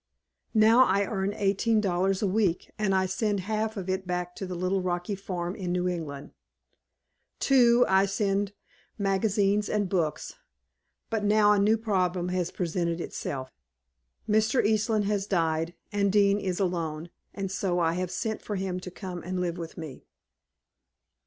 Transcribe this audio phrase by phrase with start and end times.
[0.55, 4.47] "Now I earn eighteen dollars a week and I send half of it back to
[4.47, 6.31] the little rocky farm in New England.
[7.39, 8.53] Too, I send
[8.97, 10.33] magazines and books,
[11.11, 13.51] but now a new problem has presented itself.
[14.27, 14.65] Mr.
[14.65, 18.89] Eastland has died, and Dean is alone, and so I have sent for him to
[18.89, 20.07] come and live with me.